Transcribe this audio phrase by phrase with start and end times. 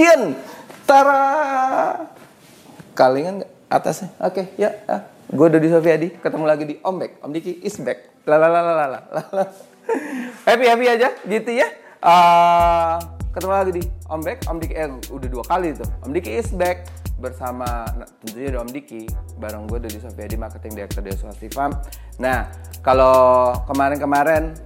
[0.00, 0.32] action.
[0.88, 1.20] Tara.
[2.96, 4.08] Kalingan atasnya.
[4.24, 4.72] Oke, ya.
[4.88, 5.04] ya.
[5.28, 7.12] Gue Dodi Sofiadi, ketemu lagi di Om Back.
[7.20, 8.24] Om Diki is back.
[8.24, 9.04] Lalalala.
[10.48, 11.68] happy happy aja gitu ya.
[12.00, 12.96] Uh,
[13.36, 14.20] ketemu lagi di Om.
[14.24, 15.86] Om Diki eh, udah dua kali tuh.
[16.02, 16.88] Om Diki is back
[17.20, 19.04] bersama nah, tentunya ada Om Diki
[19.36, 21.76] bareng gue Dodi Sofiadi marketing director dari Swasti Farm.
[22.18, 22.48] Nah,
[22.80, 24.56] kalau kemarin-kemarin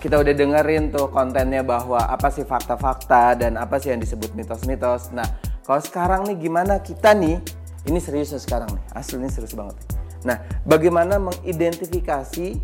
[0.00, 5.12] kita udah dengerin tuh kontennya bahwa apa sih fakta-fakta dan apa sih yang disebut mitos-mitos.
[5.12, 5.28] Nah,
[5.60, 7.36] kalau sekarang nih gimana kita nih
[7.84, 9.76] ini serius sekarang nih, asli ini serius banget.
[10.24, 12.56] Nah, bagaimana mengidentifikasi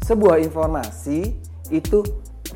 [0.00, 1.36] sebuah informasi
[1.68, 2.00] itu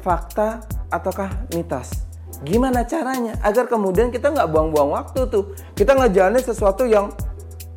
[0.00, 2.08] fakta ataukah mitos?
[2.40, 7.12] Gimana caranya agar kemudian kita nggak buang-buang waktu tuh, kita ngejalanin sesuatu yang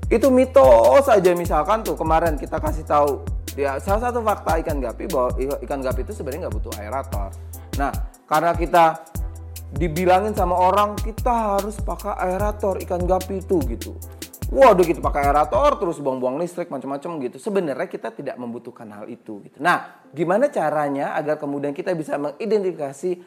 [0.07, 3.25] itu mitos aja misalkan tuh kemarin kita kasih tahu
[3.55, 5.31] ya salah satu fakta ikan gapi bahwa
[5.63, 7.31] ikan gapi itu sebenarnya nggak butuh aerator.
[7.79, 7.91] Nah,
[8.27, 8.85] karena kita
[9.75, 13.95] dibilangin sama orang kita harus pakai aerator ikan gapi itu gitu.
[14.53, 17.41] Waduh gitu pakai aerator terus buang-buang listrik macam-macam gitu.
[17.41, 19.57] Sebenarnya kita tidak membutuhkan hal itu gitu.
[19.57, 23.19] Nah, gimana caranya agar kemudian kita bisa mengidentifikasi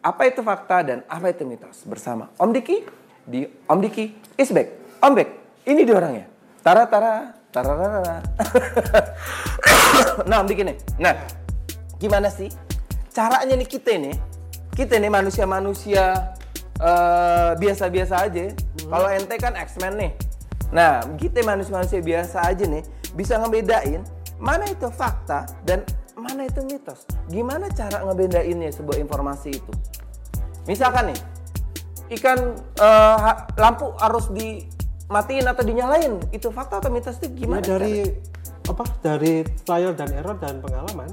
[0.00, 2.76] apa itu fakta dan apa itu mitos bersama Om Diki
[3.26, 4.04] di Om Diki
[4.38, 5.00] is back.
[5.02, 5.28] Om back.
[5.66, 6.26] Ini dia orangnya.
[6.64, 8.16] Tara tara tara tara.
[10.30, 10.76] nah, nih.
[10.98, 11.14] Nah,
[11.98, 12.50] gimana sih
[13.10, 14.16] caranya nih kita nih?
[14.74, 16.34] Kita nih manusia-manusia
[16.78, 18.50] uh, biasa-biasa aja.
[18.50, 18.88] Hmm.
[18.90, 20.12] Kalau ente kan X-Men nih
[20.70, 22.82] Nah, kita manusia-manusia biasa aja nih
[23.18, 24.06] bisa ngebedain
[24.38, 25.82] mana itu fakta dan
[26.14, 27.04] mana itu mitos.
[27.26, 29.72] Gimana cara ngebedainnya sebuah informasi itu?
[30.70, 31.20] Misalkan nih,
[32.18, 34.30] ikan uh, lampu harus
[35.10, 37.58] dimatiin atau dinyalain, itu fakta atau mitos itu gimana?
[37.66, 38.70] Ya, dari cara?
[38.70, 38.84] apa?
[39.02, 39.34] Dari
[39.66, 41.10] trial dan error dan pengalaman.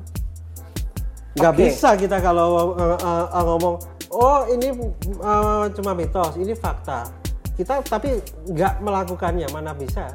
[1.33, 1.73] Gak okay.
[1.73, 3.81] bisa kita kalau uh, uh, uh, ngomong,
[4.13, 4.69] oh ini
[5.21, 8.21] uh, cuma mitos, ini fakta kita tapi
[8.53, 10.13] nggak melakukannya mana bisa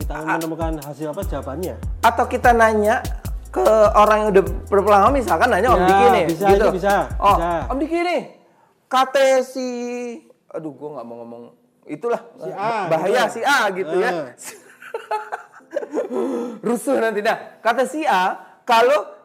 [0.00, 3.04] kita menemukan hasil apa jawabannya atau kita nanya
[3.52, 6.64] ke orang yang udah berpengalaman misalkan nanya Om ya, Diki nih bisa gitu.
[6.64, 7.52] aja, bisa oh bisa.
[7.68, 8.20] Om Diki nih
[8.88, 9.68] kata si
[10.48, 11.42] aduh gue nggak mau ngomong
[11.88, 13.34] itulah si A, bahaya gitu.
[13.34, 14.00] si A gitu uh.
[14.00, 14.24] ya eh.
[16.66, 18.36] rusuh nanti nah kata si A
[18.68, 19.18] kalau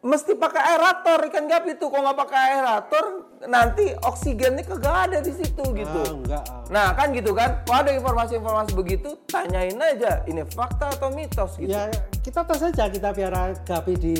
[0.00, 3.04] mesti pakai aerator ikan gapi itu kalau nggak pakai aerator
[3.52, 6.00] nanti oksigennya kagak ada di situ gitu.
[6.00, 6.44] Ah, enggak.
[6.48, 6.64] Ah.
[6.72, 11.68] Nah kan gitu kan, kalau ada informasi-informasi begitu tanyain aja ini fakta atau mitos gitu.
[11.68, 11.92] Ya
[12.24, 14.16] kita tes saja kita piara gapi di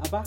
[0.00, 0.24] apa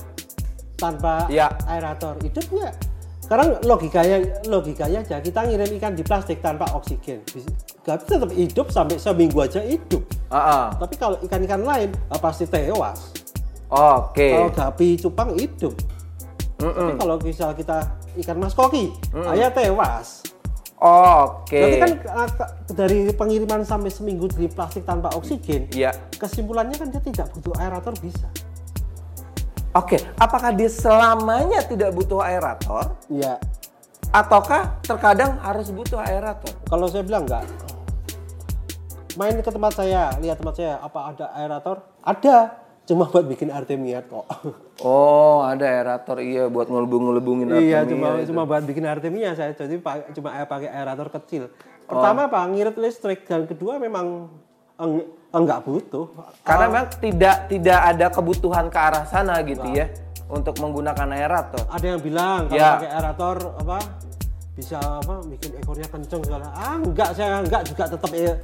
[0.77, 1.49] tanpa ya.
[1.65, 2.90] aerator hidup nggak?
[3.31, 7.23] Sekarang logikanya logikanya aja kita ngirim ikan di plastik tanpa oksigen.
[7.79, 10.03] Gapi tetap hidup sampai seminggu aja hidup.
[10.27, 10.65] Uh -uh.
[10.75, 13.15] Tapi kalau ikan-ikan lain pasti tewas.
[13.71, 14.19] Oke.
[14.19, 14.31] Okay.
[14.35, 15.71] Kalau gapi cupang hidup.
[16.59, 16.75] Mm -mm.
[16.75, 17.77] Tapi kalau misal kita
[18.19, 19.31] ikan mas koki, mm -mm.
[19.31, 20.27] ayah tewas.
[20.83, 21.55] Oke.
[21.55, 21.63] Okay.
[21.63, 22.27] Berarti kan ah,
[22.75, 25.95] dari pengiriman sampai seminggu di plastik tanpa oksigen, ya.
[26.19, 28.27] kesimpulannya kan dia tidak butuh aerator bisa.
[29.71, 30.01] Oke, okay.
[30.19, 32.91] apakah dia selamanya tidak butuh aerator?
[33.07, 33.39] Iya.
[34.11, 36.51] Ataukah terkadang harus butuh aerator?
[36.67, 37.47] Kalau saya bilang enggak.
[39.15, 41.87] Main ke tempat saya, lihat tempat saya, apa ada aerator?
[42.03, 42.51] Ada
[42.83, 44.27] cuma buat bikin artemiat kok.
[44.83, 48.35] Oh, ada aerator iya buat ngelubung-ngelubungin Iya, cuma itu.
[48.35, 49.55] cuma buat bikin artemia saya.
[49.55, 49.79] Jadi
[50.17, 51.47] cuma pakai aerator kecil.
[51.87, 52.33] Pertama oh.
[52.33, 54.27] Pak, ngirit listrik dan kedua memang
[54.81, 56.09] eng, enggak butuh.
[56.41, 59.93] Karena uh, memang tidak tidak ada kebutuhan ke arah sana gitu enggak.
[59.93, 61.63] ya untuk menggunakan aerator.
[61.69, 62.71] Ada yang bilang kalau ya.
[62.79, 63.77] pakai aerator apa
[64.51, 66.47] bisa apa bikin ekornya kenceng segala.
[66.51, 68.35] Ah, enggak saya enggak juga tetap ya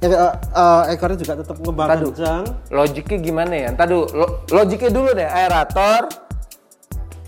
[0.00, 2.42] ya, uh, ekornya juga tetap ngembang Tadu, kencang.
[2.68, 3.70] Logiknya gimana ya?
[3.72, 6.02] Tadu, lo, logiknya dulu deh, aerator.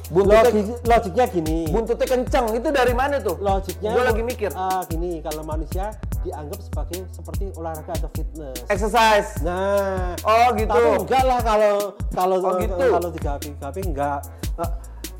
[0.08, 1.58] Buntutnya, Logik, logiknya gini.
[1.68, 3.36] Buntutnya kencang, itu dari mana tuh?
[3.36, 3.92] Logiknya.
[3.92, 4.50] Gue lagi mikir.
[4.56, 5.92] Uh, gini, kalau manusia
[6.26, 8.66] dianggap sebagai seperti olahraga atau fitness.
[8.66, 9.38] Exercise.
[9.46, 10.18] Nah.
[10.26, 10.70] Oh gitu.
[10.70, 11.74] Tapi enggak lah kalau
[12.10, 12.74] kalau oh, gitu.
[12.74, 14.18] kalau tiga tapi enggak
[14.58, 14.70] uh,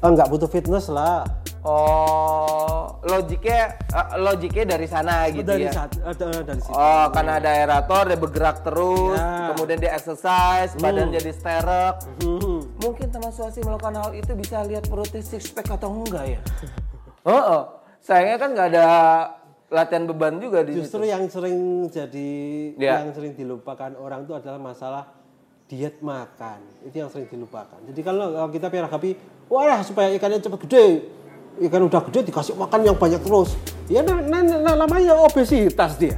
[0.03, 1.23] enggak butuh fitness lah.
[1.67, 3.75] Oh, logiknya
[4.23, 5.75] logiknya dari sana gitu dari ya.
[5.75, 6.15] Saat, uh,
[6.47, 6.71] dari situ.
[6.71, 9.53] Oh, karena ada aerator dia bergerak terus, ya.
[9.53, 10.81] kemudian dia exercise, hmm.
[10.81, 11.95] badan jadi sterek.
[12.23, 12.63] Hmm.
[12.79, 16.41] Mungkin teman suasi melakukan hal itu bisa lihat perutnya six pack atau enggak ya?
[17.29, 17.63] oh, oh.
[17.99, 18.87] sayangnya kan nggak ada
[19.69, 21.13] latihan beban juga di Justru situ.
[21.13, 22.33] yang sering jadi
[22.81, 23.05] ya.
[23.05, 25.05] yang sering dilupakan orang itu adalah masalah
[25.69, 26.65] diet makan.
[26.89, 27.77] Itu yang sering dilupakan.
[27.93, 29.15] Jadi kalau kita piara kapi,
[29.53, 30.87] wah supaya ikannya cepat gede,
[31.67, 33.59] ikan udah gede dikasih makan yang banyak terus
[33.91, 36.15] ya nah, nah, nah, namanya obesitas dia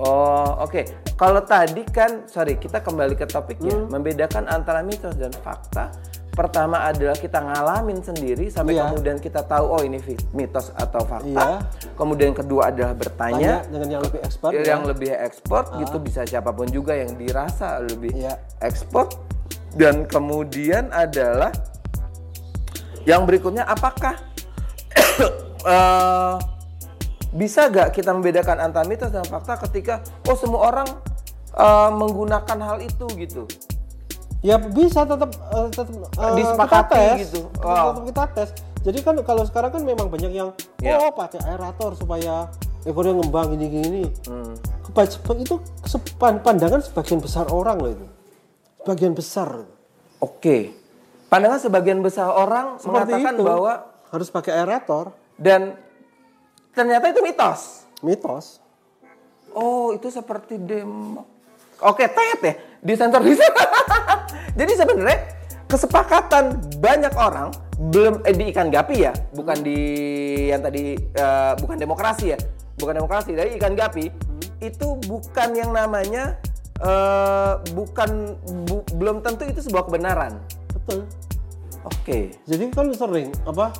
[0.00, 0.84] oh oke okay.
[1.14, 3.92] kalau tadi kan sorry kita kembali ke topik ya hmm.
[3.92, 5.92] membedakan antara mitos dan fakta
[6.32, 8.88] pertama adalah kita ngalamin sendiri sampai Iya.
[8.88, 10.00] kemudian kita tahu oh ini
[10.32, 11.28] mitos atau fakta.
[11.28, 11.60] Iya.
[11.92, 14.88] Kemudian kedua adalah bertanya Tanya dengan yang lebih expert yang ya.
[14.88, 18.40] lebih ekspor gitu bisa siapa pun juga yang dirasa lebih Iya.
[18.64, 19.12] ekspor
[19.76, 21.52] dan kemudian adalah
[23.04, 24.16] yang berikutnya apakah
[25.68, 26.34] eh,
[27.32, 30.88] bisa gak kita membedakan antara mitos dan fakta ketika oh semua orang
[31.52, 33.44] eh, menggunakan hal itu gitu
[34.42, 37.40] Ya bisa tetap eh, tetap eh, Disepakati kita tes, gitu.
[37.62, 37.94] Oh.
[37.94, 38.48] tetap kita tes.
[38.82, 40.50] Jadi kan kalau sekarang kan memang banyak yang
[40.82, 40.98] Ya.
[40.98, 42.50] oh pakai aerator supaya
[42.82, 44.02] ekornya ngembang gini gini.
[44.26, 44.58] Hmm.
[45.38, 48.06] Itu sepan- pandangan sebagian besar orang loh itu.
[48.82, 49.48] Sebagian besar.
[50.18, 50.70] oke
[51.26, 53.42] pandangan sebagian besar orang Seperti mengatakan itu.
[53.42, 53.72] bahwa
[54.08, 55.14] harus pakai aerator.
[55.34, 55.74] dan
[56.70, 58.58] ternyata itu mitos Mitos.
[59.50, 61.26] Oh, itu seperti demo.
[61.82, 62.54] Oke, tet ya.
[62.78, 63.34] Di sensor di
[64.58, 65.18] Jadi sebenarnya
[65.66, 66.44] kesepakatan
[66.78, 67.48] banyak orang
[67.82, 69.78] belum eh, di ikan gapi ya, bukan di
[70.48, 72.38] yang tadi eh, bukan demokrasi ya.
[72.76, 74.10] Bukan demokrasi, dari ikan gapi
[74.60, 76.36] itu bukan yang namanya
[76.78, 78.38] eh, bukan
[78.68, 80.38] bu- belum tentu itu sebuah kebenaran.
[80.70, 81.08] Betul.
[81.82, 82.36] Oke.
[82.46, 83.74] Jadi kan sering apa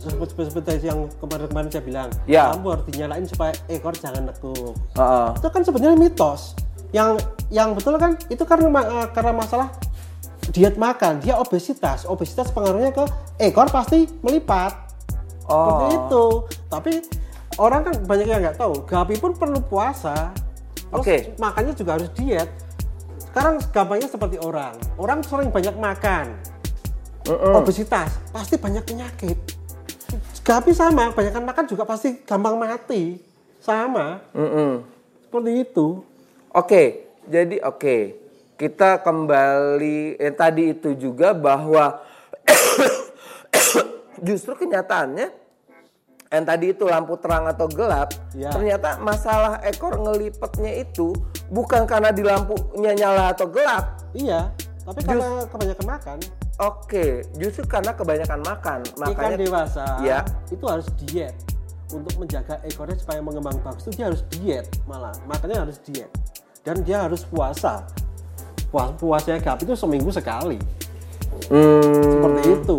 [0.00, 2.54] seperti seperti yang kemarin-kemarin saya bilang, Ya.
[2.54, 4.72] lampu harus dinyalain supaya ekor jangan nekuk.
[4.94, 5.28] Heeh.
[5.34, 6.54] itu kan sebenarnya mitos
[6.96, 7.20] yang
[7.52, 9.68] yang betul kan itu karena eh, karena masalah
[10.48, 11.20] diet makan.
[11.20, 12.08] Dia obesitas.
[12.08, 13.04] Obesitas pengaruhnya ke
[13.36, 14.72] ekor pasti melipat.
[15.44, 15.98] Seperti Oh.
[16.00, 16.24] itu.
[16.72, 16.92] Tapi
[17.60, 18.88] orang kan banyak yang nggak tahu.
[18.88, 20.32] Gapi pun perlu puasa.
[20.86, 21.16] Terus Oke.
[21.36, 22.48] makannya juga harus diet.
[23.20, 24.72] Sekarang gampangnya seperti orang.
[24.96, 26.32] Orang sering banyak makan.
[27.26, 27.58] Mm-mm.
[27.58, 28.22] obesitas.
[28.30, 29.34] Pasti banyak penyakit.
[30.46, 31.10] Gapi sama.
[31.10, 33.18] Banyakkan makan juga pasti gampang mati.
[33.60, 34.22] Sama.
[34.30, 34.94] Mm-mm.
[35.26, 36.06] seperti itu
[36.56, 37.96] Oke, jadi oke.
[38.56, 42.00] Kita kembali eh, tadi itu juga bahwa
[44.26, 45.28] justru kenyataannya
[46.32, 48.48] yang tadi itu lampu terang atau gelap, Ya.
[48.50, 51.12] ternyata masalah ekor ngelipetnya itu
[51.52, 54.00] bukan karena di lampunya nyala atau gelap.
[54.16, 54.48] Iya,
[54.82, 56.18] tapi karena kebanyakan makan,
[56.56, 60.24] Oke, justru karena kebanyakan makan, ikan makanya dewasa Ya.
[60.48, 61.36] itu harus diet
[61.92, 66.10] untuk menjaga ekornya supaya mengembang bagus itu dia harus diet malah makanya harus diet
[66.66, 67.86] dan dia harus puasa.
[68.74, 70.58] Puas puasanya gapi itu seminggu sekali.
[71.46, 72.78] Hmm, seperti itu.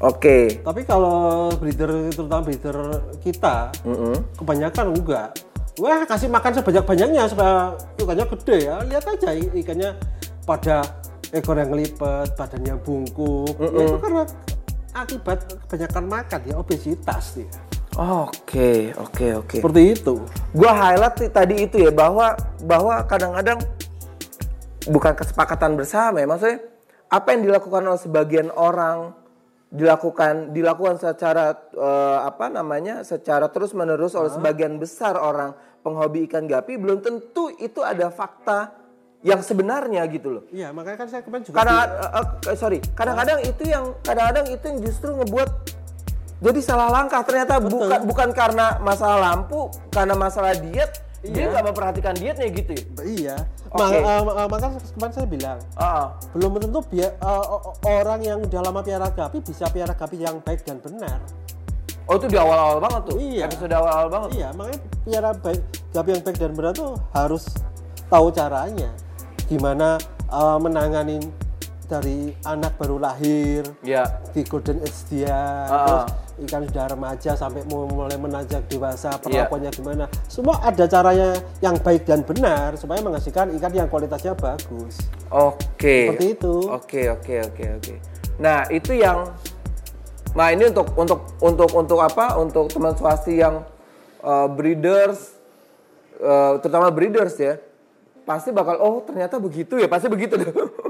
[0.00, 0.64] Oke.
[0.64, 4.16] tapi kalau breeder terutama breeder kita Mm-mm.
[4.32, 5.28] kebanyakan enggak.
[5.76, 8.80] Wah kasih makan sebanyak banyaknya supaya ikannya gede ya.
[8.80, 9.90] Lihat aja ikannya
[10.48, 10.80] pada
[11.36, 13.60] ekor yang ngelipet badannya bungkuk.
[13.60, 14.22] Ya itu karena
[14.96, 17.69] akibat kebanyakan makan ya obesitas dia
[18.00, 19.56] Oke, oke, oke.
[19.60, 20.24] seperti itu.
[20.56, 22.32] Gua highlight tadi itu ya bahwa
[22.64, 23.60] bahwa kadang-kadang
[24.88, 26.64] bukan kesepakatan bersama ya maksudnya
[27.12, 29.12] apa yang dilakukan oleh sebagian orang
[29.68, 35.52] dilakukan dilakukan secara eh, apa namanya secara terus menerus oleh sebagian besar orang.
[35.80, 38.72] Penghobi ikan gapi belum tentu itu ada fakta
[39.20, 40.44] yang sebenarnya gitu loh.
[40.48, 44.64] Iya makanya kan saya kemarin juga karena eh, eh, sorry kadang-kadang itu yang kadang-kadang itu
[44.64, 45.79] yang justru ngebuat
[46.40, 50.88] jadi salah langkah ternyata bukan bukan karena masalah lampu karena masalah diet.
[51.20, 52.84] Dia nggak memperhatikan dietnya gitu ya?
[53.04, 53.36] Iya.
[53.68, 53.76] Oke.
[53.76, 56.80] Ma- eh, eh, makanya kemarin saya bilang Ah, belum tentu
[57.60, 61.20] o- orang yang udah lama piara gapi bisa piara gapi yang baik dan benar.
[62.08, 63.16] Oh itu di awal-awal banget tuh?
[63.20, 63.44] Iya.
[63.46, 64.30] episode awal-awal banget?
[64.34, 67.44] Iya, makanya piara baik, gapi yang baik dan benar tuh harus
[68.08, 68.88] tahu caranya.
[69.44, 71.20] Gimana uh, menanganin
[71.84, 75.36] dari anak baru lahir ya di golden age dia,
[75.68, 75.84] Ah.
[75.84, 76.04] terus
[76.42, 79.46] ikan sudah remaja sampai mau mulai menanjak dewasa, Iya.
[79.46, 80.04] perlakuannya gimana.
[80.26, 84.96] Semua ada caranya yang baik dan benar supaya menghasilkan ikan yang kualitasnya bagus.
[85.28, 86.54] oke Seperti itu.
[86.66, 87.94] oke oke oke oke
[88.36, 89.30] nah itu yang
[90.32, 93.62] nah ini untuk untuk untuk untuk apa untuk teman swasti yang
[94.20, 95.38] eh, breeders
[96.16, 97.58] eh, terutama breeders ya
[98.22, 100.38] pasti bakal oh ternyata begitu ya pasti begitu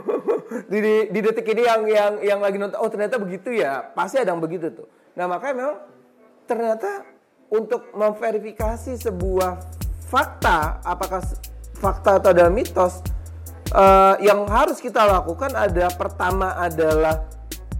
[0.70, 4.16] di, di, di detik ini yang yang yang lagi nonton oh ternyata begitu ya pasti
[4.16, 4.86] ada yang begitu tuh
[5.20, 5.76] nah makanya memang
[6.48, 7.04] ternyata
[7.52, 9.60] untuk memverifikasi sebuah
[10.08, 11.20] fakta apakah
[11.76, 13.04] fakta atau ada mitos
[13.76, 17.28] eh, yang harus kita lakukan ada pertama adalah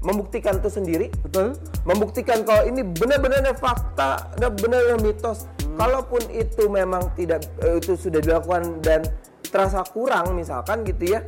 [0.04, 1.56] membuktikan itu sendiri Betul?
[1.84, 5.48] membuktikan kalau ini benar-benar fakta dan benar mitos.
[5.76, 9.04] Kalaupun itu memang tidak eh, itu sudah dilakukan dan
[9.48, 11.20] terasa kurang misalkan gitu ya.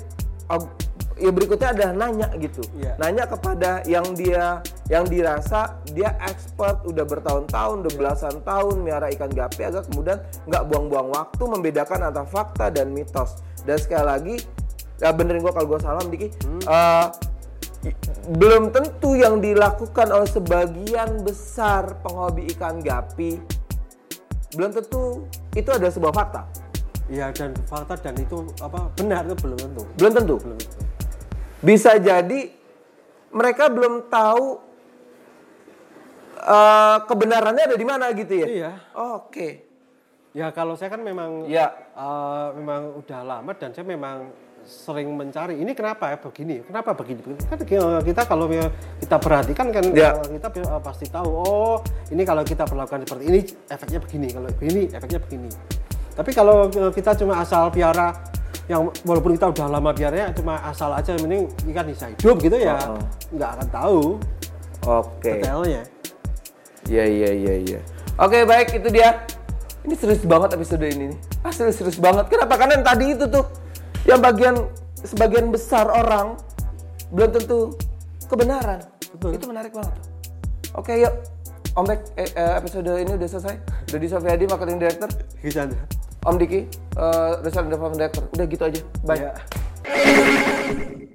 [1.20, 2.62] Ya berikutnya adalah nanya gitu.
[2.76, 2.96] Iya.
[2.96, 9.32] Nanya kepada yang dia yang dirasa dia expert udah bertahun-tahun, udah belasan tahun miara ikan
[9.32, 13.40] gapi agar kemudian nggak buang-buang waktu membedakan antara fakta dan mitos.
[13.62, 14.36] Dan sekali lagi,
[14.98, 16.28] ya benerin gua kalau gua salah Diki.
[16.68, 17.06] Eh,
[18.38, 23.42] belum tentu yang dilakukan oleh sebagian besar penghobi ikan gapi
[24.52, 25.24] belum tentu
[25.56, 26.44] itu ada sebuah fakta.
[27.08, 29.82] Iya dan fakta dan itu apa benar itu belum tentu.
[29.96, 30.34] Belum tentu.
[30.40, 30.81] Belum tentu.
[31.62, 32.50] Bisa jadi
[33.32, 34.60] mereka belum tahu
[36.42, 38.46] uh, kebenarannya ada di mana gitu ya.
[38.50, 38.72] Iya.
[38.92, 39.30] Oh, Oke.
[39.30, 39.52] Okay.
[40.32, 44.32] Ya kalau saya kan memang ya uh, memang udah lama dan saya memang
[44.64, 47.58] sering mencari ini kenapa ya begini kenapa begini kan
[48.06, 48.46] kita kalau
[49.02, 50.14] kita perhatikan kan ya.
[50.22, 51.76] kita pasti tahu oh
[52.14, 55.50] ini kalau kita perlakukan seperti ini efeknya begini kalau begini efeknya begini
[56.14, 58.14] tapi kalau kita cuma asal piara
[58.72, 62.80] yang walaupun kita udah lama piaranya cuma asal aja mending ikan bisa hidup gitu ya.
[62.88, 62.96] Oh.
[63.36, 64.00] nggak akan tahu
[64.88, 65.20] oke.
[65.20, 65.44] okay.
[65.44, 65.82] detailnya.
[66.88, 67.80] Iya iya iya iya.
[68.16, 69.28] Oke baik itu dia.
[69.82, 71.18] Ini serius banget episode ini nih.
[71.42, 72.30] Asli serius banget.
[72.30, 72.54] Kenapa?
[72.54, 73.44] Karena yang tadi itu tuh
[74.08, 74.54] yang bagian
[75.02, 76.38] sebagian besar orang
[77.12, 77.76] belum tentu
[78.30, 78.80] kebenaran.
[79.12, 79.36] Betul.
[79.36, 79.94] itu menarik banget.
[80.72, 81.14] Oke yuk.
[81.72, 83.56] Om Bek, eh, eh, episode ini udah selesai.
[83.88, 85.08] Dodi Sofiadi, marketing director.
[86.22, 88.24] Om Diki, uh, research development director.
[88.30, 88.80] Udah gitu aja.
[89.02, 89.18] Bye.
[89.18, 91.10] Yeah.